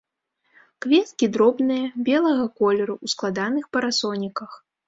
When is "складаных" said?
3.15-3.73